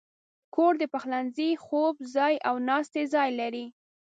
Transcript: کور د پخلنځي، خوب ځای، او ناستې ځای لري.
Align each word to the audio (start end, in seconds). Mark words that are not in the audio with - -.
کور 0.55 0.73
د 0.81 0.83
پخلنځي، 0.93 1.49
خوب 1.65 1.95
ځای، 2.15 2.33
او 2.47 2.55
ناستې 2.69 3.01
ځای 3.13 3.29
لري. 3.39 3.65